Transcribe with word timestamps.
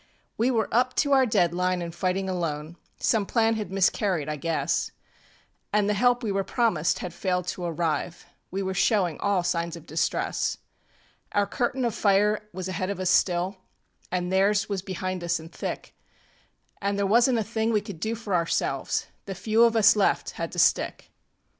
We 0.35 0.49
were 0.49 0.67
up 0.73 0.95
to 0.95 1.11
our 1.13 1.27
dead 1.27 1.53
line 1.53 1.79
anŌĆÖ 1.81 1.93
fighting 1.93 2.27
alone; 2.27 2.75
Some 2.99 3.23
plan 3.27 3.53
had 3.53 3.71
miscarried, 3.71 4.27
I 4.27 4.35
guess, 4.35 4.89
And 5.71 5.87
the 5.87 5.93
help 5.93 6.23
we 6.23 6.31
were 6.31 6.43
promised 6.43 6.97
had 6.97 7.13
failed 7.13 7.45
to 7.49 7.65
arrive. 7.65 8.25
We 8.49 8.63
were 8.63 8.73
showing 8.73 9.19
all 9.19 9.43
signs 9.43 9.75
of 9.75 9.85
distress. 9.85 10.57
ŌĆ£Our 11.35 11.51
curtain 11.51 11.85
of 11.85 11.93
fire 11.93 12.41
was 12.51 12.67
ahead 12.67 12.89
of 12.89 12.99
us 12.99 13.11
still, 13.11 13.57
AnŌĆÖ 14.11 14.29
theirs 14.31 14.67
was 14.67 14.81
behind 14.81 15.23
us 15.23 15.35
anŌĆÖ 15.37 15.51
thick, 15.51 15.93
AnŌĆÖ 16.81 16.97
there 16.97 17.05
wasnŌĆÖt 17.05 17.37
a 17.39 17.43
thing 17.43 17.71
we 17.71 17.81
could 17.81 17.99
do 17.99 18.15
for 18.15 18.33
ourselves 18.33 19.05
The 19.27 19.35
few 19.35 19.63
of 19.65 19.75
us 19.75 19.95
left 19.95 20.31
had 20.31 20.51
to 20.53 20.57
stick. 20.57 21.11